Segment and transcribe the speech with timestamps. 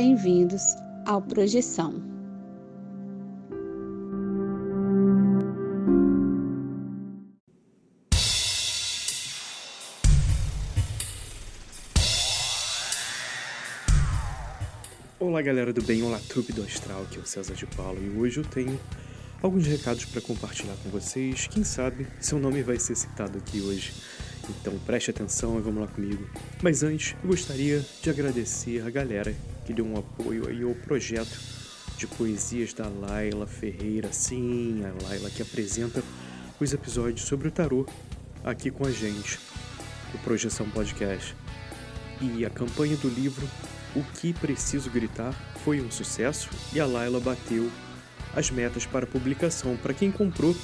[0.00, 2.00] bem-vindos ao Projeção.
[15.18, 18.16] Olá galera do bem, olá trupe do Astral, aqui é o César de Paulo e
[18.16, 18.78] hoje eu tenho
[19.42, 21.48] alguns recados para compartilhar com vocês.
[21.48, 23.92] Quem sabe seu nome vai ser citado aqui hoje.
[24.48, 26.28] Então preste atenção e vamos lá comigo.
[26.62, 29.34] Mas antes, eu gostaria de agradecer a galera
[29.66, 31.38] que deu um apoio aí ao projeto
[31.96, 34.12] de poesias da Laila Ferreira.
[34.12, 36.02] Sim, a Laila que apresenta
[36.60, 37.86] os episódios sobre o tarô
[38.44, 39.38] aqui com a gente,
[40.14, 41.34] o Projeção Podcast.
[42.20, 43.46] E a campanha do livro
[43.94, 47.70] O que Preciso Gritar foi um sucesso e a Laila bateu
[48.34, 49.76] as metas para publicação.
[49.76, 50.56] Para quem comprou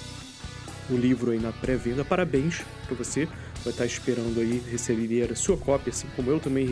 [0.91, 3.29] o livro aí na pré-venda, parabéns para você.
[3.65, 6.69] Vai estar esperando aí receber a sua cópia, assim como eu também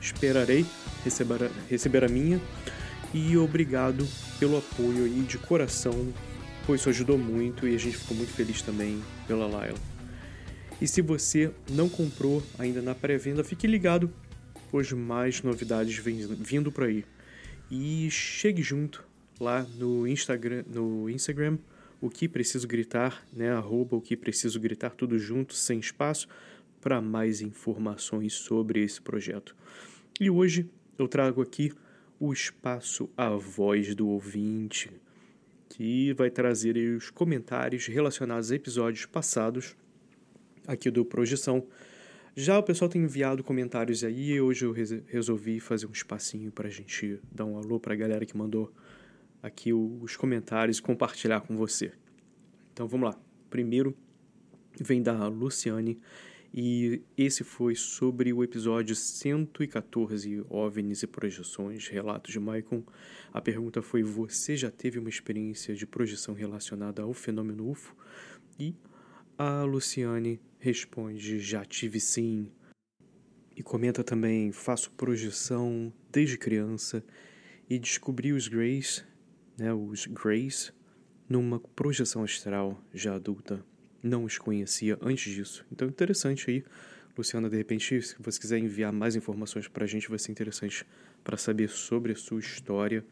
[0.00, 0.64] esperarei
[1.04, 2.40] receber, receber a minha.
[3.12, 4.06] E obrigado
[4.38, 6.12] pelo apoio aí de coração,
[6.66, 9.78] pois isso ajudou muito e a gente ficou muito feliz também pela Laila.
[10.80, 14.10] E se você não comprou ainda na pré-venda, fique ligado,
[14.70, 17.04] pois mais novidades vêm vindo por aí.
[17.70, 19.04] E chegue junto
[19.38, 21.58] lá no Instagram, no Instagram,
[22.00, 23.50] o que preciso gritar, né?
[23.50, 26.28] Arroba o que preciso gritar, tudo junto, sem espaço,
[26.80, 29.54] para mais informações sobre esse projeto.
[30.18, 31.72] E hoje eu trago aqui
[32.18, 34.90] o espaço A Voz do Ouvinte,
[35.68, 39.76] que vai trazer os comentários relacionados a episódios passados
[40.66, 41.66] aqui do Projeção.
[42.34, 44.74] Já o pessoal tem enviado comentários aí hoje eu
[45.06, 48.72] resolvi fazer um espacinho para a gente dar um alô para a galera que mandou
[49.42, 51.92] aqui os comentários e compartilhar com você.
[52.72, 53.20] Então vamos lá.
[53.48, 53.96] Primeiro
[54.80, 56.00] vem da Luciane
[56.52, 62.82] e esse foi sobre o episódio 114 OVNIs e projeções, relatos de Maicon.
[63.32, 67.94] A pergunta foi: você já teve uma experiência de projeção relacionada ao fenômeno UFO?
[68.58, 68.74] E
[69.38, 72.50] a Luciane responde: já tive sim.
[73.56, 77.04] E comenta também: faço projeção desde criança
[77.68, 79.04] e descobri os Greys
[79.60, 80.72] né, os Greys,
[81.28, 83.62] numa projeção astral já adulta.
[84.02, 85.66] Não os conhecia antes disso.
[85.70, 86.64] Então, interessante aí,
[87.16, 90.86] Luciana, de repente, se você quiser enviar mais informações para a gente, vai ser interessante
[91.22, 93.04] para saber sobre a sua história.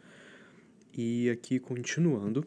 [0.97, 2.47] E aqui, continuando,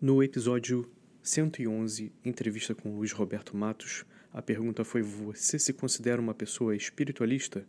[0.00, 0.90] no episódio
[1.22, 7.64] 111, entrevista com Luiz Roberto Matos, a pergunta foi: Você se considera uma pessoa espiritualista?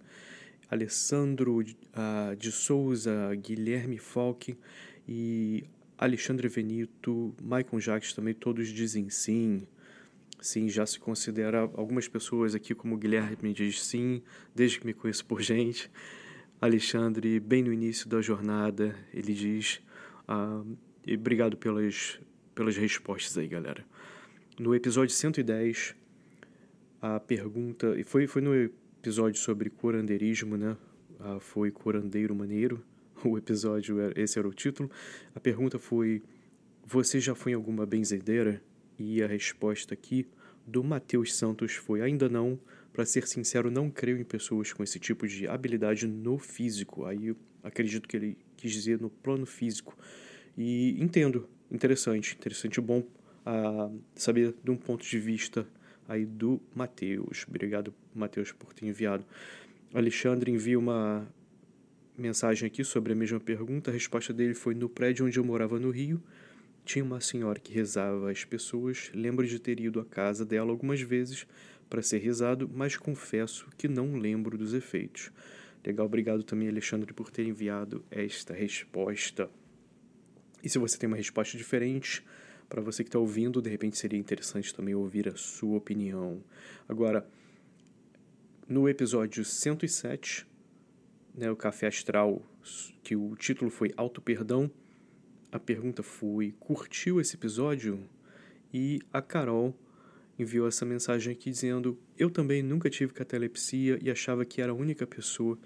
[0.69, 4.57] Alessandro uh, de Souza, Guilherme Falck
[5.07, 5.63] e
[5.97, 9.67] Alexandre Venito, Michael Jacques também, todos dizem sim.
[10.39, 14.21] Sim, já se considera algumas pessoas aqui, como Guilherme diz sim,
[14.55, 15.91] desde que me conheço por gente.
[16.61, 19.81] Alexandre, bem no início da jornada, ele diz.
[20.29, 22.19] Uh, e obrigado pelas,
[22.53, 23.83] pelas respostas aí, galera.
[24.57, 25.95] No episódio 110,
[27.01, 27.95] a pergunta.
[28.05, 30.75] Foi, foi no episódio sobre curandeirismo, né?
[31.19, 32.83] Ah, foi Curandeiro Maneiro.
[33.21, 34.89] O episódio, esse era o título.
[35.35, 36.21] A pergunta foi:
[36.85, 38.61] Você já foi em alguma benzedeira?
[38.97, 40.25] E a resposta aqui
[40.65, 42.57] do Matheus Santos foi: Ainda não.
[42.93, 47.05] Para ser sincero, não creio em pessoas com esse tipo de habilidade no físico.
[47.05, 49.97] Aí acredito que ele quis dizer no plano físico.
[50.57, 55.67] E entendo, interessante, interessante, bom uh, saber de um ponto de vista
[56.09, 57.45] aí do Matheus.
[57.47, 59.23] Obrigado, Matheus, por ter enviado.
[59.93, 61.25] Alexandre envia uma
[62.17, 63.91] mensagem aqui sobre a mesma pergunta.
[63.91, 66.21] A resposta dele foi: No prédio onde eu morava no Rio,
[66.83, 69.11] tinha uma senhora que rezava às pessoas.
[69.13, 71.45] Lembro de ter ido à casa dela algumas vezes
[71.89, 75.31] para ser rezado, mas confesso que não lembro dos efeitos.
[75.85, 79.49] Legal, obrigado também, Alexandre, por ter enviado esta resposta.
[80.63, 82.23] E se você tem uma resposta diferente,
[82.69, 86.43] para você que está ouvindo, de repente seria interessante também ouvir a sua opinião.
[86.87, 87.27] Agora,
[88.67, 90.45] no episódio 107,
[91.33, 92.41] né, o Café Astral,
[93.01, 94.69] que o título foi Auto Perdão,
[95.51, 98.07] a pergunta foi: curtiu esse episódio?
[98.71, 99.75] E a Carol
[100.37, 104.75] enviou essa mensagem aqui dizendo: Eu também nunca tive catalepsia e achava que era a
[104.75, 105.57] única pessoa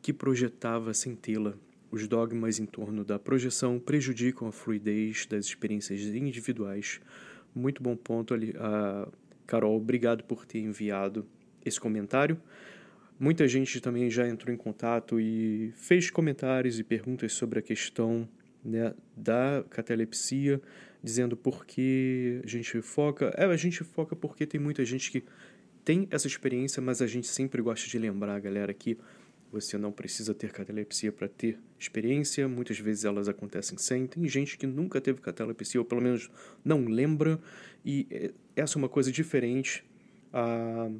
[0.00, 1.54] que projetava sem tê-la.
[1.94, 7.00] Os dogmas em torno da projeção prejudicam a fluidez das experiências individuais.
[7.54, 8.52] Muito bom ponto ali.
[8.58, 9.06] A
[9.46, 11.24] Carol, obrigado por ter enviado
[11.64, 12.36] esse comentário.
[13.16, 18.28] Muita gente também já entrou em contato e fez comentários e perguntas sobre a questão
[18.64, 20.60] né, da catalepsia,
[21.00, 23.32] dizendo por que a gente foca.
[23.36, 25.22] É, a gente foca porque tem muita gente que
[25.84, 28.98] tem essa experiência, mas a gente sempre gosta de lembrar, galera, que
[29.54, 34.04] Você não precisa ter catalepsia para ter experiência, muitas vezes elas acontecem sem.
[34.04, 36.28] Tem gente que nunca teve catalepsia, ou pelo menos
[36.64, 37.40] não lembra,
[37.84, 39.84] e é, essa é uma coisa diferente.
[40.32, 40.90] Ah,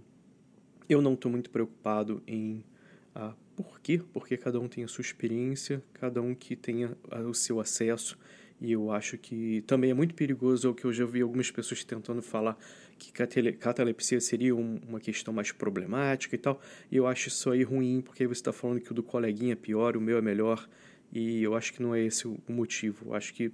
[0.88, 2.64] eu não estou muito preocupado em
[3.12, 4.00] ah, por quê?
[4.12, 8.16] Porque cada um tem a sua experiência, cada um que tenha ah, o seu acesso.
[8.60, 11.82] E eu acho que também é muito perigoso o que eu já vi algumas pessoas
[11.82, 12.56] tentando falar
[12.98, 16.60] que catalepsia seria um, uma questão mais problemática e tal.
[16.90, 19.52] E eu acho isso aí ruim, porque aí você está falando que o do coleguinha
[19.52, 20.68] é pior, o meu é melhor.
[21.12, 23.06] E eu acho que não é esse o motivo.
[23.06, 23.52] Eu acho que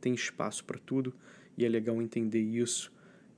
[0.00, 1.14] tem espaço para tudo
[1.56, 2.92] e é legal entender isso.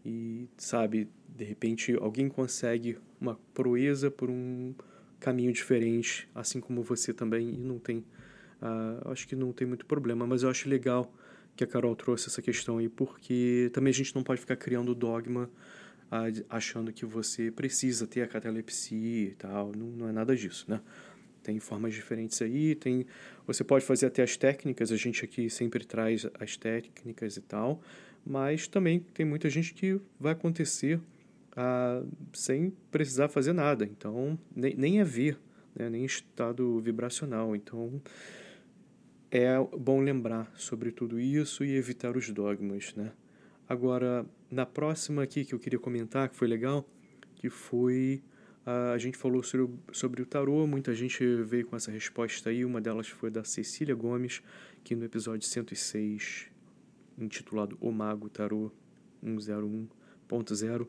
[0.05, 4.75] E, sabe, de repente alguém consegue uma proeza por um
[5.21, 7.99] caminho diferente, assim como você também, e não tem.
[8.61, 11.13] Uh, acho que não tem muito problema, mas eu acho legal
[11.57, 14.95] que a Carol trouxe essa questão aí, porque também a gente não pode ficar criando
[14.95, 15.51] dogma
[16.51, 19.73] achando que você precisa ter a catalepsia e tal.
[19.75, 20.81] Não, não é nada disso, né?
[21.43, 23.07] Tem formas diferentes aí, tem
[23.47, 27.83] você pode fazer até as técnicas, a gente aqui sempre traz as técnicas e tal,
[28.25, 31.01] mas também tem muita gente que vai acontecer
[31.57, 32.03] ah,
[32.33, 33.85] sem precisar fazer nada.
[33.85, 35.05] Então, nem, nem é
[35.75, 35.91] né?
[35.91, 37.57] nem estado vibracional.
[37.57, 38.01] Então,
[39.34, 43.12] é bom lembrar sobre tudo isso e evitar os dogmas, né?
[43.67, 46.87] Agora, na próxima aqui que eu queria comentar, que foi legal,
[47.37, 48.23] que foi
[48.64, 52.81] a gente falou sobre, sobre o tarô, muita gente veio com essa resposta aí, uma
[52.81, 54.43] delas foi da Cecília Gomes,
[54.84, 56.49] que no episódio 106,
[57.19, 58.70] intitulado O Mago Tarô
[59.25, 60.87] 101.0,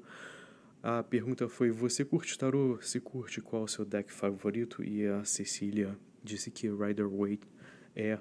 [0.84, 2.78] a pergunta foi: Você curte tarô?
[2.82, 4.84] Se curte, qual o seu deck favorito?
[4.84, 7.48] E a Cecília disse que Rider Waite
[7.96, 8.20] é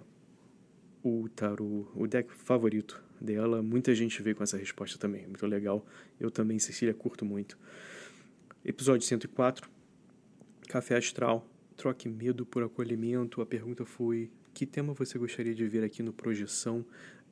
[1.03, 3.63] o tarô, o deck favorito dela.
[3.63, 5.85] Muita gente veio com essa resposta também, muito legal.
[6.21, 7.59] Eu também, Cecília, curto muito.
[8.65, 9.69] Episódio 104,
[10.69, 11.47] Café Astral,
[11.77, 13.43] troque medo por acolhimento.
[13.43, 16.85] A pergunta foi: Que tema você gostaria de ver aqui no Projeção?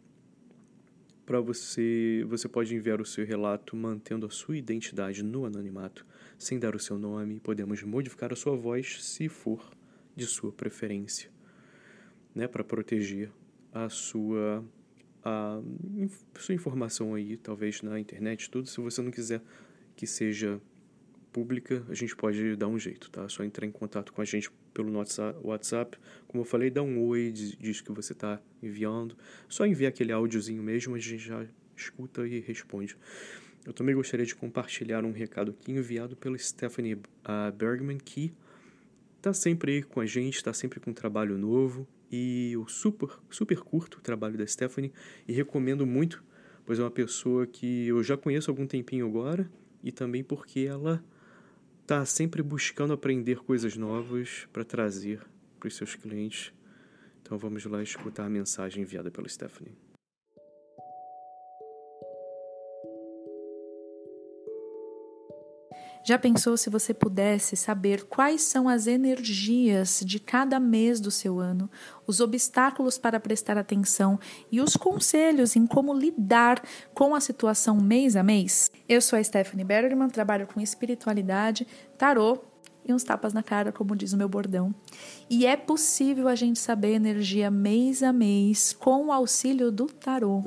[1.25, 6.05] para você, você pode enviar o seu relato mantendo a sua identidade no anonimato,
[6.37, 7.39] sem dar o seu nome.
[7.39, 9.71] Podemos modificar a sua voz se for
[10.15, 11.29] de sua preferência,
[12.35, 13.31] né, para proteger
[13.71, 14.63] a sua
[15.25, 15.61] a
[16.37, 18.67] sua informação aí, talvez na internet, tudo.
[18.67, 19.41] Se você não quiser
[19.95, 20.59] que seja
[21.33, 23.27] pública, a gente pode dar um jeito, tá?
[23.27, 25.97] Só entrar em contato com a gente pelo nosso WhatsApp.
[26.27, 29.17] Como eu falei, dá um oi, diz que você está enviando.
[29.49, 31.43] Só envia aquele áudiozinho mesmo, a gente já
[31.75, 32.95] escuta e responde.
[33.65, 36.97] Eu também gostaria de compartilhar um recado aqui enviado pela Stephanie
[37.57, 38.31] Bergman, que
[39.17, 41.87] está sempre aí com a gente, está sempre com um trabalho novo.
[42.11, 44.93] E eu super, super curto o trabalho da Stephanie
[45.27, 46.23] e recomendo muito,
[46.63, 49.49] pois é uma pessoa que eu já conheço há algum tempinho agora
[49.83, 51.03] e também porque ela
[51.83, 55.19] está sempre buscando aprender coisas novas para trazer
[55.59, 56.53] para os seus clientes.
[57.21, 59.75] Então vamos lá escutar a mensagem enviada pela Stephanie.
[66.05, 71.39] Já pensou se você pudesse saber quais são as energias de cada mês do seu
[71.39, 71.69] ano,
[72.05, 74.19] os obstáculos para prestar atenção
[74.51, 76.61] e os conselhos em como lidar
[76.93, 78.69] com a situação mês a mês?
[78.87, 81.65] Eu sou a Stephanie Bergman, trabalho com espiritualidade,
[81.97, 82.37] tarô
[82.83, 84.75] e uns tapas na cara, como diz o meu bordão.
[85.29, 90.43] E é possível a gente saber energia mês a mês com o auxílio do tarô.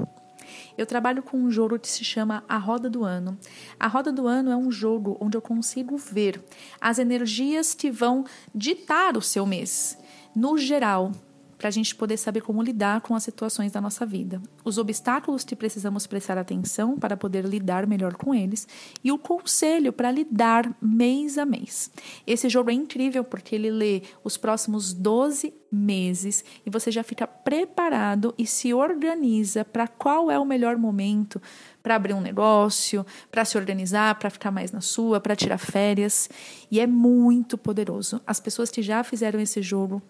[0.77, 3.39] Eu trabalho com um jogo que se chama A Roda do Ano.
[3.79, 6.43] A Roda do Ano é um jogo onde eu consigo ver
[6.81, 9.99] as energias que vão ditar o seu mês.
[10.35, 11.13] No geral,
[11.59, 15.45] para a gente poder saber como lidar com as situações da nossa vida, os obstáculos
[15.45, 18.67] que precisamos prestar atenção para poder lidar melhor com eles
[19.03, 21.91] e o conselho para lidar mês a mês.
[22.27, 27.27] Esse jogo é incrível porque ele lê os próximos 12 meses e você já fica
[27.27, 31.41] preparado e se organiza para qual é o melhor momento
[31.83, 36.29] para abrir um negócio, para se organizar, para ficar mais na sua, para tirar férias.
[36.71, 38.21] E é muito poderoso.
[38.27, 40.03] As pessoas que já fizeram esse jogo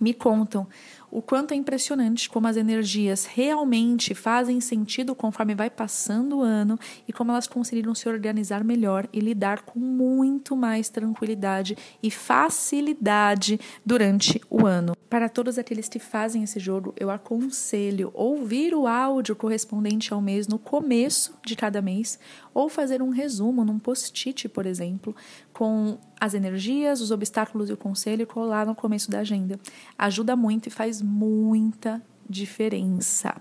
[0.00, 0.66] me contam
[1.10, 6.78] o quanto é impressionante como as energias realmente fazem sentido conforme vai passando o ano
[7.06, 13.58] e como elas conseguiram se organizar melhor e lidar com muito mais tranquilidade e facilidade
[13.84, 14.94] durante o ano.
[15.10, 20.46] Para todos aqueles que fazem esse jogo, eu aconselho ouvir o áudio correspondente ao mês
[20.46, 22.16] no começo de cada mês
[22.54, 25.14] ou fazer um resumo num post-it, por exemplo,
[25.52, 29.58] com as energias, os obstáculos e o conselho colar no começo da agenda.
[29.98, 33.36] Ajuda muito e faz muita diferença.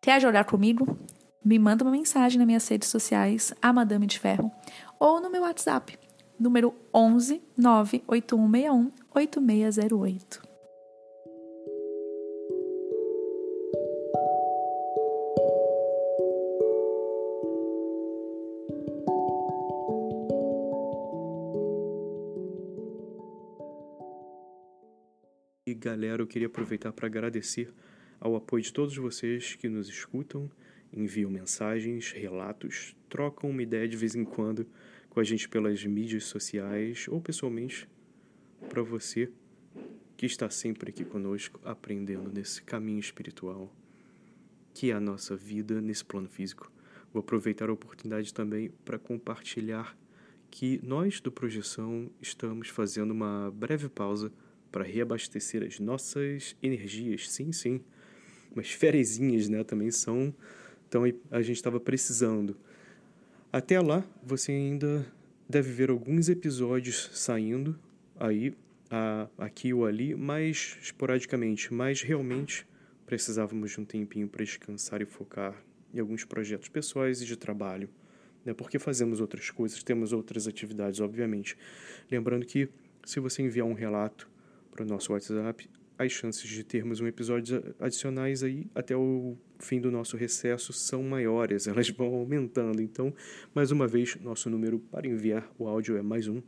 [0.00, 0.98] Quer jogar comigo?
[1.44, 4.50] Me manda uma mensagem nas minhas redes sociais, a Madame de Ferro,
[4.98, 5.98] ou no meu WhatsApp,
[6.38, 10.49] número 11 98161 8608.
[25.80, 27.72] Galera, eu queria aproveitar para agradecer
[28.20, 30.50] ao apoio de todos vocês que nos escutam,
[30.92, 34.66] enviam mensagens, relatos, trocam uma ideia de vez em quando
[35.08, 37.88] com a gente pelas mídias sociais ou pessoalmente
[38.68, 39.32] para você
[40.18, 43.74] que está sempre aqui conosco aprendendo nesse caminho espiritual
[44.74, 46.70] que é a nossa vida nesse plano físico.
[47.12, 49.96] Vou aproveitar a oportunidade também para compartilhar
[50.50, 54.30] que nós do Projeção estamos fazendo uma breve pausa
[54.70, 57.30] para reabastecer as nossas energias.
[57.30, 57.80] Sim, sim.
[58.54, 60.34] Mas ferezinhas, né, também são.
[60.88, 62.56] Então a gente estava precisando.
[63.52, 65.06] Até lá, você ainda
[65.48, 67.76] deve ver alguns episódios saindo
[68.18, 68.54] aí,
[68.88, 72.66] a, aqui ou ali, mais esporadicamente, mas realmente
[73.06, 75.60] precisávamos de um tempinho para descansar e focar
[75.92, 77.88] em alguns projetos pessoais e de trabalho,
[78.44, 78.54] né?
[78.54, 81.56] Porque fazemos outras coisas, temos outras atividades, obviamente.
[82.08, 82.68] Lembrando que
[83.04, 84.29] se você enviar um relato
[84.80, 85.68] para o nosso WhatsApp,
[85.98, 91.02] as chances de termos um episódio adicionais aí até o fim do nosso recesso são
[91.02, 92.80] maiores, elas vão aumentando.
[92.80, 93.14] Então,
[93.54, 96.40] mais uma vez, nosso número para enviar o áudio é mais um